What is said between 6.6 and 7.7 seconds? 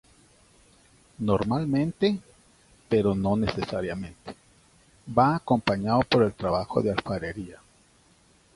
de la alfarería.